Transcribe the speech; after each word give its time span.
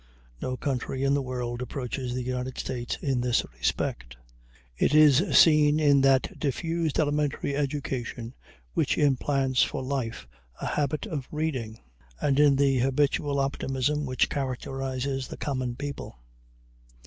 No 0.41 0.57
country 0.57 1.03
in 1.03 1.13
the 1.13 1.21
world 1.21 1.61
approaches 1.61 2.15
the 2.15 2.23
United 2.23 2.57
States 2.57 2.97
in 3.03 3.21
this 3.21 3.45
respect. 3.53 4.17
It 4.75 4.95
is 4.95 5.23
seen 5.37 5.79
in 5.79 6.01
that 6.01 6.39
diffused 6.39 6.97
elementary 6.99 7.55
education 7.55 8.33
which 8.73 8.97
implants 8.97 9.61
for 9.61 9.83
life 9.83 10.27
a 10.59 10.65
habit 10.65 11.05
of 11.05 11.27
reading, 11.31 11.77
and 12.19 12.39
in 12.39 12.55
the 12.55 12.79
habitual 12.79 13.39
optimism 13.39 14.07
which 14.07 14.27
characterizes 14.27 15.27
the 15.27 15.37
common 15.37 15.75
people. 15.75 16.17